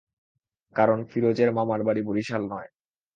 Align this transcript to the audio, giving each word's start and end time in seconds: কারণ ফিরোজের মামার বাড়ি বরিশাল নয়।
কারণ 0.75 0.99
ফিরোজের 1.05 1.49
মামার 1.51 1.81
বাড়ি 1.83 2.01
বরিশাল 2.01 2.43
নয়। 2.51 2.69